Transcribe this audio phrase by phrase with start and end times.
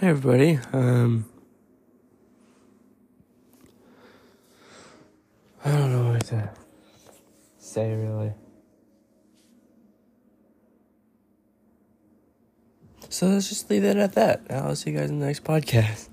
[0.00, 0.58] Hey everybody.
[0.72, 1.26] Um,
[5.62, 6.50] I don't know what to
[7.58, 8.32] say really.
[13.10, 14.40] So let's just leave it at that.
[14.48, 16.08] I'll see you guys in the next podcast.